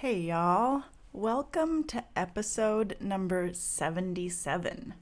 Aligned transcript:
Hey, 0.00 0.18
y'all. 0.18 0.84
Welcome 1.12 1.84
to 1.88 2.02
episode 2.16 2.96
number 3.00 3.52
77. 3.52 4.94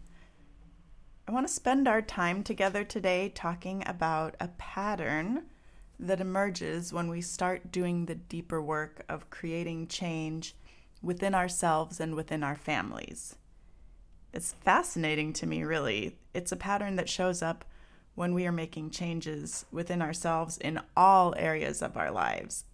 I 1.29 1.31
want 1.31 1.47
to 1.47 1.53
spend 1.53 1.87
our 1.87 2.03
time 2.03 2.43
together 2.43 2.83
today 2.83 3.29
talking 3.33 3.85
about 3.87 4.35
a 4.41 4.49
pattern 4.49 5.45
that 6.01 6.21
emerges 6.21 6.93
when 6.93 7.07
we 7.07 7.21
start 7.21 7.71
doing 7.71 8.07
the 8.07 8.17
deeper 8.17 8.61
work 8.61 9.05
of 9.09 9.31
creating 9.31 9.87
change 9.87 10.57
within 11.01 11.33
ourselves 11.33 12.01
and 12.01 12.17
within 12.17 12.43
our 12.43 12.57
families. 12.57 13.37
It's 14.33 14.57
fascinating 14.63 15.33
to 15.35 15.47
me, 15.47 15.63
really. 15.63 16.19
It's 16.35 16.51
a 16.51 16.57
pattern 16.57 16.97
that 16.97 17.09
shows 17.09 17.41
up 17.41 17.65
when 18.17 18.35
we 18.35 18.49
are 18.49 18.53
making 18.53 18.91
changes 18.91 19.65
within 19.71 20.03
ourselves 20.03 20.59
in 20.59 20.81
all 20.97 21.37
areas 21.39 21.83
of 21.83 21.97
our 21.97 22.11
lives 22.11 22.65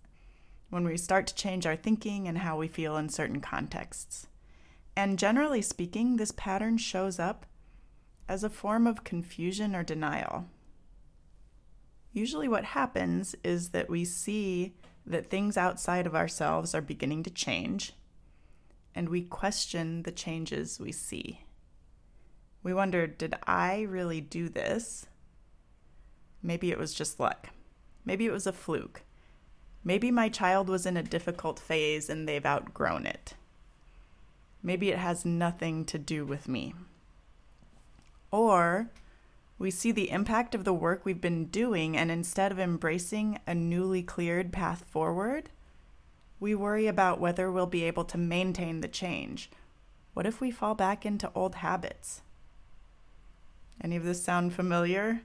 when 0.70 0.84
we 0.84 0.96
start 0.96 1.26
to 1.28 1.34
change 1.34 1.66
our 1.66 1.76
thinking 1.76 2.26
and 2.26 2.38
how 2.38 2.56
we 2.56 2.68
feel 2.68 2.96
in 2.96 3.08
certain 3.08 3.40
contexts. 3.40 4.26
And 4.96 5.18
generally 5.18 5.62
speaking, 5.62 6.16
this 6.16 6.32
pattern 6.32 6.78
shows 6.78 7.18
up 7.18 7.46
as 8.28 8.44
a 8.44 8.50
form 8.50 8.86
of 8.86 9.04
confusion 9.04 9.74
or 9.74 9.82
denial. 9.82 10.46
Usually, 12.12 12.48
what 12.48 12.64
happens 12.64 13.34
is 13.42 13.70
that 13.70 13.90
we 13.90 14.04
see 14.04 14.74
that 15.04 15.28
things 15.28 15.56
outside 15.56 16.06
of 16.06 16.14
ourselves 16.14 16.74
are 16.74 16.80
beginning 16.80 17.22
to 17.24 17.30
change, 17.30 17.92
and 18.94 19.08
we 19.08 19.22
question 19.22 20.04
the 20.04 20.12
changes 20.12 20.80
we 20.80 20.92
see. 20.92 21.40
We 22.62 22.72
wonder, 22.72 23.06
did 23.06 23.34
I 23.46 23.82
really 23.82 24.20
do 24.20 24.48
this? 24.48 25.06
Maybe 26.42 26.70
it 26.70 26.78
was 26.78 26.94
just 26.94 27.20
luck. 27.20 27.50
Maybe 28.04 28.26
it 28.26 28.32
was 28.32 28.46
a 28.46 28.52
fluke. 28.52 29.02
Maybe 29.84 30.10
my 30.10 30.28
child 30.30 30.68
was 30.68 30.86
in 30.86 30.96
a 30.96 31.02
difficult 31.02 31.58
phase 31.58 32.08
and 32.08 32.26
they've 32.26 32.46
outgrown 32.46 33.06
it. 33.06 33.34
Maybe 34.62 34.90
it 34.90 34.98
has 34.98 35.26
nothing 35.26 35.84
to 35.84 35.98
do 35.98 36.24
with 36.24 36.48
me. 36.48 36.74
Or 38.30 38.88
we 39.58 39.70
see 39.70 39.92
the 39.92 40.10
impact 40.10 40.54
of 40.54 40.64
the 40.64 40.72
work 40.72 41.04
we've 41.04 41.20
been 41.20 41.46
doing, 41.46 41.96
and 41.96 42.10
instead 42.10 42.50
of 42.50 42.58
embracing 42.58 43.38
a 43.46 43.54
newly 43.54 44.02
cleared 44.02 44.52
path 44.52 44.84
forward, 44.88 45.50
we 46.40 46.54
worry 46.54 46.86
about 46.86 47.20
whether 47.20 47.52
we'll 47.52 47.66
be 47.66 47.84
able 47.84 48.04
to 48.06 48.18
maintain 48.18 48.80
the 48.80 48.88
change. 48.88 49.50
What 50.14 50.26
if 50.26 50.40
we 50.40 50.50
fall 50.50 50.74
back 50.74 51.06
into 51.06 51.30
old 51.34 51.56
habits? 51.56 52.22
Any 53.80 53.96
of 53.96 54.04
this 54.04 54.24
sound 54.24 54.54
familiar? 54.54 55.22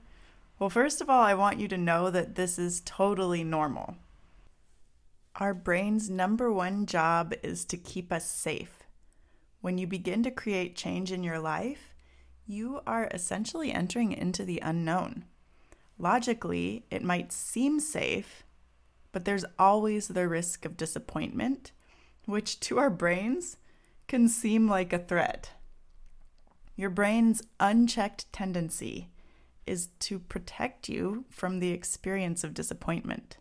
Well, 0.60 0.70
first 0.70 1.02
of 1.02 1.10
all, 1.10 1.22
I 1.22 1.34
want 1.34 1.60
you 1.60 1.68
to 1.70 1.78
know 1.78 2.12
that 2.12 2.36
this 2.36 2.60
is 2.60 2.82
totally 2.86 3.44
normal. 3.44 3.96
Our 5.40 5.54
brain's 5.54 6.10
number 6.10 6.52
one 6.52 6.86
job 6.86 7.34
is 7.44 7.64
to 7.66 7.78
keep 7.78 8.12
us 8.12 8.30
safe. 8.30 8.84
When 9.62 9.78
you 9.78 9.88
begin 9.88 10.22
to 10.24 10.32
create 10.32 10.76
change 10.76 11.14
in 11.14 11.24
your 11.24 11.40
life, 11.40 11.96
you 12.46 12.82
are 12.86 13.08
essentially 13.14 13.72
entering 13.72 14.12
into 14.12 14.44
the 14.44 14.60
unknown. 14.62 15.24
Logically, 15.98 16.84
it 16.92 17.04
might 17.04 17.32
seem 17.32 17.80
safe, 17.80 18.44
but 19.14 19.24
there's 19.24 19.46
always 19.58 20.10
the 20.10 20.28
risk 20.28 20.66
of 20.66 20.76
disappointment, 20.76 21.72
which 22.26 22.60
to 22.60 22.78
our 22.78 22.90
brains 22.90 23.56
can 24.10 24.28
seem 24.28 24.68
like 24.68 24.92
a 24.92 25.00
threat. 25.00 25.52
Your 26.76 26.90
brain's 26.90 27.42
unchecked 27.62 28.32
tendency 28.34 29.08
is 29.66 29.88
to 30.00 30.20
protect 30.20 30.90
you 30.90 31.24
from 31.30 31.60
the 31.60 31.72
experience 31.72 32.44
of 32.44 32.54
disappointment. 32.54 33.38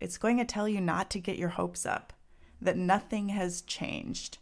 It's 0.00 0.18
going 0.18 0.38
to 0.38 0.44
tell 0.44 0.68
you 0.68 0.80
not 0.80 1.10
to 1.10 1.20
get 1.20 1.38
your 1.38 1.50
hopes 1.50 1.86
up, 1.86 2.12
that 2.60 2.76
nothing 2.76 3.30
has 3.30 3.62
changed, 3.62 4.38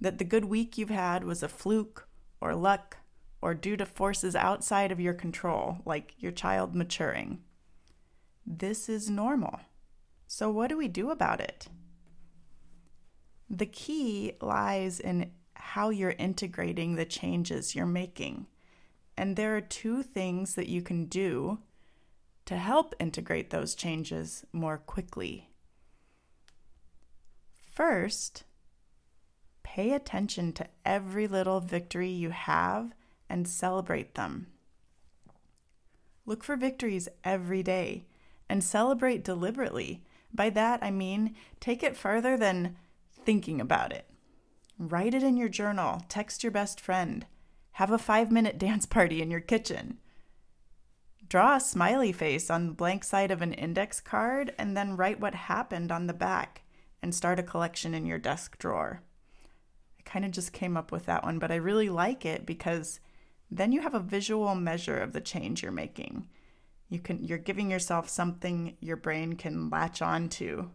that 0.00 0.18
the 0.18 0.24
good 0.24 0.46
week 0.46 0.76
you've 0.76 0.90
had 0.90 1.24
was 1.24 1.42
a 1.42 1.48
fluke 1.48 2.08
or 2.40 2.54
luck 2.54 2.98
or 3.42 3.54
due 3.54 3.76
to 3.76 3.86
forces 3.86 4.34
outside 4.34 4.92
of 4.92 5.00
your 5.00 5.14
control, 5.14 5.78
like 5.84 6.14
your 6.18 6.32
child 6.32 6.74
maturing. 6.74 7.40
This 8.46 8.88
is 8.88 9.08
normal. 9.08 9.60
So, 10.26 10.50
what 10.50 10.68
do 10.68 10.76
we 10.76 10.88
do 10.88 11.10
about 11.10 11.40
it? 11.40 11.68
The 13.48 13.66
key 13.66 14.32
lies 14.40 15.00
in 15.00 15.32
how 15.54 15.90
you're 15.90 16.14
integrating 16.18 16.94
the 16.94 17.04
changes 17.04 17.74
you're 17.74 17.86
making. 17.86 18.46
And 19.16 19.36
there 19.36 19.56
are 19.56 19.60
two 19.60 20.02
things 20.02 20.54
that 20.54 20.68
you 20.68 20.82
can 20.82 21.06
do 21.06 21.58
to 22.50 22.56
help 22.56 22.96
integrate 22.98 23.50
those 23.50 23.76
changes 23.76 24.44
more 24.52 24.76
quickly. 24.76 25.48
First, 27.70 28.42
pay 29.62 29.92
attention 29.92 30.52
to 30.54 30.66
every 30.84 31.28
little 31.28 31.60
victory 31.60 32.08
you 32.08 32.30
have 32.30 32.92
and 33.28 33.46
celebrate 33.46 34.16
them. 34.16 34.48
Look 36.26 36.42
for 36.42 36.56
victories 36.56 37.08
every 37.22 37.62
day 37.62 38.06
and 38.48 38.64
celebrate 38.64 39.22
deliberately. 39.22 40.02
By 40.34 40.50
that, 40.50 40.82
I 40.82 40.90
mean 40.90 41.36
take 41.60 41.84
it 41.84 41.96
further 41.96 42.36
than 42.36 42.74
thinking 43.12 43.60
about 43.60 43.92
it. 43.92 44.06
Write 44.76 45.14
it 45.14 45.22
in 45.22 45.36
your 45.36 45.48
journal, 45.48 46.02
text 46.08 46.42
your 46.42 46.50
best 46.50 46.80
friend, 46.80 47.26
have 47.74 47.92
a 47.92 47.96
five 47.96 48.32
minute 48.32 48.58
dance 48.66 48.86
party 48.86 49.22
in 49.22 49.30
your 49.30 49.38
kitchen. 49.38 49.98
Draw 51.30 51.54
a 51.54 51.60
smiley 51.60 52.10
face 52.10 52.50
on 52.50 52.66
the 52.66 52.72
blank 52.72 53.04
side 53.04 53.30
of 53.30 53.40
an 53.40 53.52
index 53.52 54.00
card 54.00 54.52
and 54.58 54.76
then 54.76 54.96
write 54.96 55.20
what 55.20 55.36
happened 55.36 55.92
on 55.92 56.08
the 56.08 56.12
back 56.12 56.64
and 57.00 57.14
start 57.14 57.38
a 57.38 57.44
collection 57.44 57.94
in 57.94 58.04
your 58.04 58.18
desk 58.18 58.58
drawer. 58.58 59.02
I 59.96 60.02
kind 60.02 60.24
of 60.24 60.32
just 60.32 60.52
came 60.52 60.76
up 60.76 60.90
with 60.90 61.06
that 61.06 61.22
one, 61.22 61.38
but 61.38 61.52
I 61.52 61.54
really 61.54 61.88
like 61.88 62.26
it 62.26 62.46
because 62.46 62.98
then 63.48 63.70
you 63.70 63.80
have 63.80 63.94
a 63.94 64.00
visual 64.00 64.56
measure 64.56 64.98
of 64.98 65.12
the 65.12 65.20
change 65.20 65.62
you're 65.62 65.70
making. 65.70 66.26
You 66.88 66.98
can 66.98 67.22
you're 67.22 67.38
giving 67.38 67.70
yourself 67.70 68.08
something 68.08 68.76
your 68.80 68.96
brain 68.96 69.34
can 69.34 69.70
latch 69.70 70.02
on 70.02 70.30
to. 70.30 70.72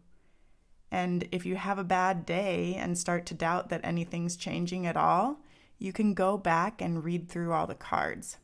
And 0.90 1.28
if 1.34 1.46
you 1.46 1.58
have 1.58 1.80
a 1.80 1.84
bad 1.84 2.26
day 2.26 2.76
and 2.76 2.98
start 2.98 3.26
to 3.26 3.34
doubt 3.34 3.68
that 3.68 3.82
anything's 3.84 4.38
changing 4.38 4.88
at 4.88 4.96
all, 4.96 5.42
you 5.78 5.92
can 5.92 6.14
go 6.14 6.38
back 6.38 6.82
and 6.82 7.04
read 7.04 7.28
through 7.28 7.52
all 7.52 7.68
the 7.68 7.76
cards. 7.76 8.38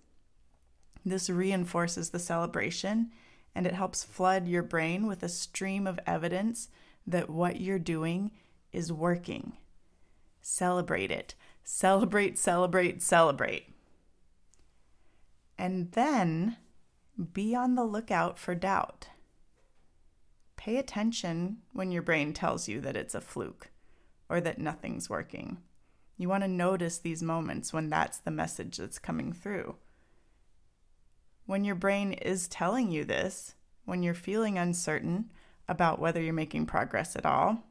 This 1.06 1.30
reinforces 1.30 2.10
the 2.10 2.20
celebration 2.20 3.12
and 3.56 3.66
it 3.66 3.74
helps 3.74 4.04
flood 4.04 4.48
your 4.48 4.64
brain 4.64 5.08
with 5.08 5.24
a 5.24 5.30
stream 5.30 5.88
of 5.88 6.00
evidence 6.06 6.70
that 7.06 7.30
what 7.30 7.60
you're 7.60 7.80
doing 7.80 8.32
is 8.72 8.94
working. 8.94 9.54
Celebrate 10.42 11.12
it. 11.12 11.36
Celebrate, 11.64 12.38
celebrate, 12.38 13.02
celebrate. 13.02 13.74
And 15.58 15.92
then 15.92 16.58
be 17.34 17.56
on 17.56 17.76
the 17.76 17.84
lookout 17.84 18.38
for 18.38 18.56
doubt. 18.56 19.08
Pay 20.56 20.78
attention 20.78 21.58
when 21.74 21.92
your 21.92 22.02
brain 22.02 22.34
tells 22.34 22.68
you 22.68 22.80
that 22.82 22.96
it's 22.96 23.16
a 23.16 23.22
fluke 23.22 23.70
or 24.30 24.40
that 24.42 24.60
nothing's 24.60 25.10
working. 25.10 25.58
You 26.18 26.30
want 26.30 26.44
to 26.44 26.48
notice 26.48 26.98
these 26.98 27.24
moments 27.24 27.74
when 27.74 27.90
that's 27.90 28.20
the 28.20 28.32
message 28.32 28.78
that's 28.78 29.00
coming 29.00 29.34
through 29.34 29.76
when 31.52 31.66
your 31.66 31.76
brain 31.76 32.14
is 32.14 32.48
telling 32.48 32.94
you 32.94 33.04
this, 33.04 33.56
when 33.84 34.02
you're 34.02 34.14
feeling 34.14 34.58
uncertain 34.58 35.30
about 35.68 36.00
whether 36.00 36.22
you're 36.22 36.32
making 36.32 36.66
progress 36.66 37.14
at 37.14 37.26
all, 37.26 37.62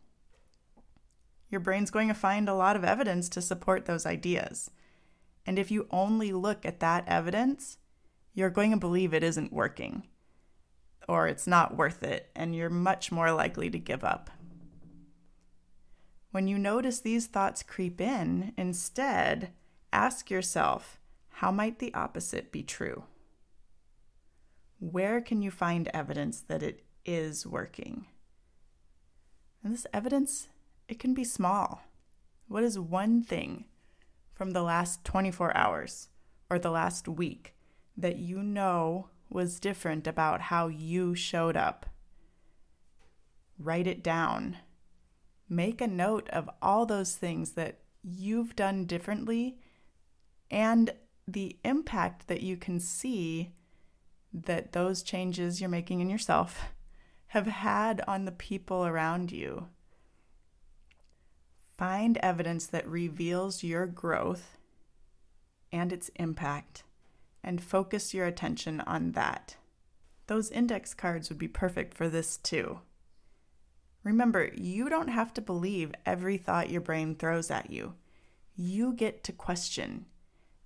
your 1.48 1.62
brain's 1.62 1.90
going 1.90 2.06
to 2.06 2.12
find 2.12 2.46
a 2.46 2.54
lot 2.54 2.76
of 2.76 2.84
evidence 2.84 3.26
to 3.26 3.40
support 3.40 3.86
those 3.86 4.04
ideas. 4.04 4.70
And 5.46 5.58
if 5.58 5.70
you 5.70 5.88
only 5.90 6.30
look 6.30 6.66
at 6.66 6.80
that 6.80 7.08
evidence, 7.08 7.78
you're 8.34 8.50
going 8.50 8.70
to 8.70 8.76
believe 8.76 9.14
it 9.14 9.24
isn't 9.24 9.50
working 9.50 10.02
or 11.08 11.26
it's 11.26 11.46
not 11.46 11.74
worth 11.74 12.02
it, 12.02 12.28
and 12.36 12.54
you're 12.54 12.68
much 12.68 13.10
more 13.10 13.32
likely 13.32 13.70
to 13.70 13.78
give 13.78 14.04
up. 14.04 14.28
When 16.32 16.46
you 16.46 16.58
notice 16.58 17.00
these 17.00 17.28
thoughts 17.28 17.62
creep 17.62 17.98
in, 17.98 18.52
instead, 18.58 19.52
ask 19.90 20.30
yourself 20.30 21.00
how 21.30 21.50
might 21.50 21.78
the 21.78 21.94
opposite 21.94 22.52
be 22.52 22.62
true? 22.62 23.04
Where 24.80 25.20
can 25.20 25.42
you 25.42 25.50
find 25.50 25.88
evidence 25.92 26.40
that 26.40 26.62
it 26.62 26.84
is 27.04 27.46
working? 27.46 28.06
And 29.62 29.74
this 29.74 29.86
evidence, 29.92 30.48
it 30.88 30.98
can 30.98 31.12
be 31.12 31.22
small. 31.22 31.82
What 32.48 32.64
is 32.64 32.78
one 32.78 33.22
thing 33.22 33.66
from 34.32 34.50
the 34.50 34.62
last 34.62 35.04
24 35.04 35.54
hours 35.56 36.08
or 36.48 36.58
the 36.58 36.70
last 36.70 37.06
week 37.06 37.54
that 37.96 38.16
you 38.16 38.42
know 38.42 39.08
was 39.28 39.60
different 39.60 40.06
about 40.06 40.40
how 40.40 40.68
you 40.68 41.14
showed 41.14 41.58
up? 41.58 41.86
Write 43.58 43.86
it 43.86 44.02
down. 44.02 44.56
Make 45.46 45.82
a 45.82 45.86
note 45.86 46.28
of 46.30 46.48
all 46.62 46.86
those 46.86 47.16
things 47.16 47.52
that 47.52 47.80
you've 48.02 48.56
done 48.56 48.86
differently 48.86 49.58
and 50.50 50.94
the 51.28 51.58
impact 51.64 52.28
that 52.28 52.40
you 52.40 52.56
can 52.56 52.80
see 52.80 53.52
that 54.32 54.72
those 54.72 55.02
changes 55.02 55.60
you're 55.60 55.70
making 55.70 56.00
in 56.00 56.10
yourself 56.10 56.72
have 57.28 57.46
had 57.46 58.02
on 58.06 58.24
the 58.24 58.32
people 58.32 58.86
around 58.86 59.32
you. 59.32 59.68
Find 61.76 62.18
evidence 62.18 62.66
that 62.66 62.86
reveals 62.86 63.62
your 63.62 63.86
growth 63.86 64.56
and 65.72 65.92
its 65.92 66.10
impact 66.16 66.82
and 67.42 67.62
focus 67.62 68.12
your 68.12 68.26
attention 68.26 68.80
on 68.82 69.12
that. 69.12 69.56
Those 70.26 70.50
index 70.50 70.94
cards 70.94 71.28
would 71.28 71.38
be 71.38 71.48
perfect 71.48 71.94
for 71.94 72.08
this 72.08 72.36
too. 72.36 72.80
Remember, 74.02 74.50
you 74.54 74.88
don't 74.88 75.08
have 75.08 75.34
to 75.34 75.40
believe 75.40 75.92
every 76.06 76.36
thought 76.36 76.70
your 76.70 76.80
brain 76.80 77.14
throws 77.14 77.50
at 77.50 77.70
you. 77.70 77.94
You 78.56 78.92
get 78.92 79.24
to 79.24 79.32
question. 79.32 80.06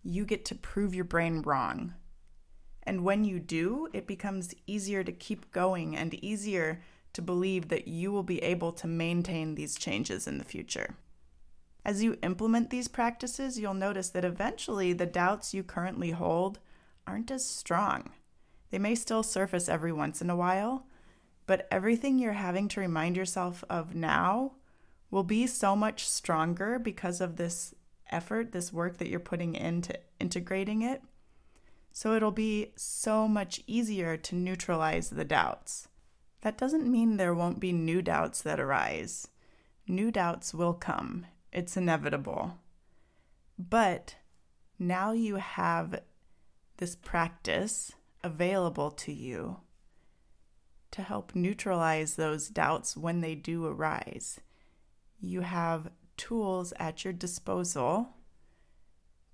You 0.02 0.24
get 0.24 0.44
to 0.46 0.54
prove 0.54 0.94
your 0.94 1.04
brain 1.04 1.42
wrong. 1.42 1.94
And 2.86 3.04
when 3.04 3.24
you 3.24 3.40
do, 3.40 3.88
it 3.92 4.06
becomes 4.06 4.54
easier 4.66 5.02
to 5.04 5.12
keep 5.12 5.50
going 5.52 5.96
and 5.96 6.14
easier 6.14 6.82
to 7.14 7.22
believe 7.22 7.68
that 7.68 7.88
you 7.88 8.12
will 8.12 8.22
be 8.22 8.42
able 8.42 8.72
to 8.72 8.86
maintain 8.86 9.54
these 9.54 9.76
changes 9.76 10.26
in 10.26 10.38
the 10.38 10.44
future. 10.44 10.96
As 11.84 12.02
you 12.02 12.18
implement 12.22 12.70
these 12.70 12.88
practices, 12.88 13.58
you'll 13.58 13.74
notice 13.74 14.08
that 14.10 14.24
eventually 14.24 14.92
the 14.92 15.06
doubts 15.06 15.54
you 15.54 15.62
currently 15.62 16.10
hold 16.10 16.58
aren't 17.06 17.30
as 17.30 17.44
strong. 17.44 18.10
They 18.70 18.78
may 18.78 18.94
still 18.94 19.22
surface 19.22 19.68
every 19.68 19.92
once 19.92 20.20
in 20.20 20.30
a 20.30 20.36
while, 20.36 20.86
but 21.46 21.68
everything 21.70 22.18
you're 22.18 22.32
having 22.32 22.68
to 22.68 22.80
remind 22.80 23.16
yourself 23.16 23.62
of 23.68 23.94
now 23.94 24.52
will 25.10 25.22
be 25.22 25.46
so 25.46 25.76
much 25.76 26.08
stronger 26.08 26.78
because 26.78 27.20
of 27.20 27.36
this 27.36 27.74
effort, 28.10 28.52
this 28.52 28.72
work 28.72 28.98
that 28.98 29.08
you're 29.08 29.20
putting 29.20 29.54
into 29.54 29.96
integrating 30.18 30.82
it. 30.82 31.02
So 31.96 32.16
it'll 32.16 32.32
be 32.32 32.72
so 32.74 33.28
much 33.28 33.62
easier 33.68 34.16
to 34.16 34.34
neutralize 34.34 35.10
the 35.10 35.24
doubts. 35.24 35.86
That 36.40 36.58
doesn't 36.58 36.90
mean 36.90 37.16
there 37.16 37.32
won't 37.32 37.60
be 37.60 37.72
new 37.72 38.02
doubts 38.02 38.42
that 38.42 38.58
arise. 38.58 39.28
New 39.86 40.10
doubts 40.10 40.52
will 40.52 40.74
come, 40.74 41.26
it's 41.52 41.76
inevitable. 41.76 42.58
But 43.56 44.16
now 44.76 45.12
you 45.12 45.36
have 45.36 46.00
this 46.78 46.96
practice 46.96 47.92
available 48.24 48.90
to 48.90 49.12
you 49.12 49.60
to 50.90 51.02
help 51.02 51.36
neutralize 51.36 52.16
those 52.16 52.48
doubts 52.48 52.96
when 52.96 53.20
they 53.20 53.36
do 53.36 53.66
arise. 53.66 54.40
You 55.20 55.42
have 55.42 55.92
tools 56.16 56.72
at 56.76 57.04
your 57.04 57.12
disposal 57.12 58.08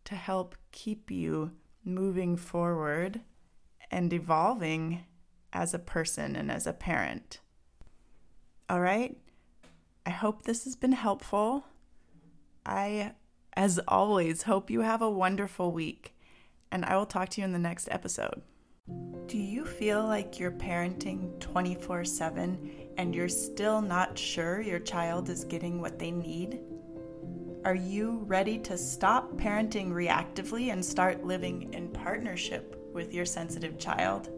to 0.04 0.14
help 0.14 0.56
keep 0.72 1.10
you 1.10 1.52
moving 1.94 2.36
forward 2.36 3.20
and 3.90 4.12
evolving 4.12 5.04
as 5.52 5.74
a 5.74 5.78
person 5.78 6.36
and 6.36 6.50
as 6.50 6.66
a 6.66 6.72
parent. 6.72 7.40
All 8.68 8.80
right? 8.80 9.16
I 10.06 10.10
hope 10.10 10.42
this 10.42 10.64
has 10.64 10.76
been 10.76 10.92
helpful. 10.92 11.64
I, 12.64 13.12
as 13.54 13.80
always, 13.88 14.42
hope 14.42 14.70
you 14.70 14.80
have 14.80 15.02
a 15.02 15.10
wonderful 15.10 15.72
week, 15.72 16.14
and 16.70 16.84
I 16.84 16.96
will 16.96 17.06
talk 17.06 17.30
to 17.30 17.40
you 17.40 17.44
in 17.44 17.52
the 17.52 17.58
next 17.58 17.88
episode. 17.90 18.42
Do 19.26 19.38
you 19.38 19.64
feel 19.64 20.04
like 20.04 20.38
you're 20.38 20.50
parenting 20.50 21.38
24 21.38 22.04
7 22.04 22.70
and 22.96 23.14
you're 23.14 23.28
still 23.28 23.80
not 23.80 24.18
sure 24.18 24.60
your 24.60 24.80
child 24.80 25.28
is 25.28 25.44
getting 25.44 25.80
what 25.80 25.98
they 25.98 26.10
need? 26.10 26.60
Are 27.62 27.74
you 27.74 28.24
ready 28.26 28.56
to 28.60 28.78
stop 28.78 29.32
parenting 29.36 29.90
reactively 29.90 30.72
and 30.72 30.82
start 30.82 31.24
living 31.24 31.74
in 31.74 31.88
partnership 31.88 32.82
with 32.94 33.12
your 33.12 33.26
sensitive 33.26 33.78
child? 33.78 34.30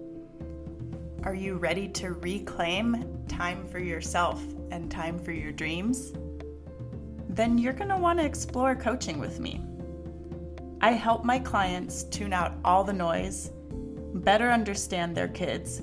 Are 1.23 1.35
you 1.35 1.57
ready 1.57 1.87
to 1.91 2.15
reclaim 2.15 3.25
time 3.29 3.69
for 3.69 3.79
yourself 3.79 4.43
and 4.73 4.91
time 4.91 5.21
for 5.21 5.31
your 5.31 5.53
dreams? 5.53 6.13
Then 7.29 7.59
you're 7.59 7.73
going 7.73 7.91
to 7.91 7.97
want 7.97 8.19
to 8.19 8.25
explore 8.25 8.75
coaching 8.75 9.21
with 9.21 9.39
me. 9.39 9.61
I 10.81 10.91
help 10.91 11.25
my 11.25 11.39
clients 11.39 12.03
tune 12.03 12.33
out 12.33 12.55
all 12.65 12.83
the 12.83 12.93
noise 12.93 13.53
better 14.15 14.51
understand 14.51 15.17
their 15.17 15.29
kids, 15.29 15.81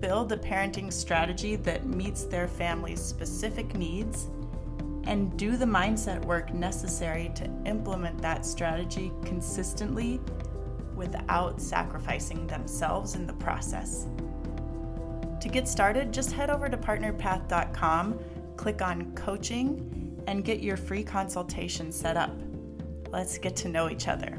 build 0.00 0.32
a 0.32 0.36
parenting 0.36 0.92
strategy 0.92 1.56
that 1.56 1.86
meets 1.86 2.24
their 2.24 2.48
family's 2.48 3.00
specific 3.00 3.74
needs, 3.74 4.28
and 5.08 5.34
do 5.38 5.56
the 5.56 5.64
mindset 5.64 6.22
work 6.26 6.52
necessary 6.52 7.32
to 7.34 7.50
implement 7.64 8.20
that 8.20 8.44
strategy 8.44 9.10
consistently 9.24 10.20
without 10.94 11.60
sacrificing 11.60 12.46
themselves 12.46 13.14
in 13.14 13.26
the 13.26 13.32
process. 13.32 14.06
To 15.40 15.48
get 15.48 15.66
started, 15.66 16.12
just 16.12 16.32
head 16.32 16.50
over 16.50 16.68
to 16.68 16.76
partnerpath.com, 16.76 18.18
click 18.56 18.82
on 18.82 19.12
coaching, 19.12 20.22
and 20.26 20.44
get 20.44 20.60
your 20.60 20.76
free 20.76 21.02
consultation 21.02 21.90
set 21.90 22.18
up. 22.18 22.36
Let's 23.10 23.38
get 23.38 23.56
to 23.56 23.68
know 23.68 23.88
each 23.88 24.08
other. 24.08 24.38